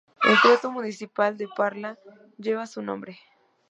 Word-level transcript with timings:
El 0.23 0.41
Teatro 0.41 0.71
municipal 0.71 1.37
de 1.37 1.47
Parla 1.47 1.95
lleva 2.39 2.65
su 2.65 2.81
nombre. 2.81 3.19